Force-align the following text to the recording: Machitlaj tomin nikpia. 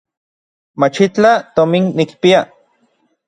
Machitlaj 0.83 1.35
tomin 1.59 1.83
nikpia. 2.01 2.39